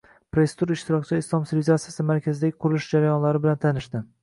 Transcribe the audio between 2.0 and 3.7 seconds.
markazidagi qurilish jarayonlari bilan